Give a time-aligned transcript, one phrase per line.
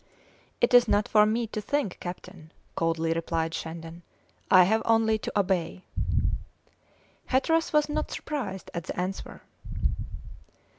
[0.61, 4.01] "It is not for me to think, captain," coldly replied Shandon;
[4.49, 5.83] "I have only to obey."
[7.27, 9.43] Hatteras was not surprised at the answer.